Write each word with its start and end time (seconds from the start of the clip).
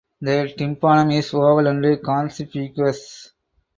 The 0.19 0.51
tympanum 0.57 1.11
is 1.11 1.31
oval 1.35 1.67
and 1.67 2.03
conspicuous. 2.03 3.33